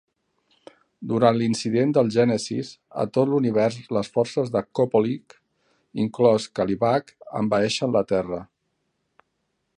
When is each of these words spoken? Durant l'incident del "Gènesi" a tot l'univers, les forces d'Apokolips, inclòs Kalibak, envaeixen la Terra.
Durant 1.09 1.35
l'incident 1.41 1.91
del 1.97 2.09
"Gènesi" 2.15 2.57
a 3.03 3.05
tot 3.17 3.31
l'univers, 3.33 3.77
les 3.99 4.09
forces 4.17 4.51
d'Apokolips, 4.57 5.41
inclòs 6.07 6.49
Kalibak, 6.61 7.15
envaeixen 7.43 7.95
la 7.99 8.07
Terra. 8.15 8.41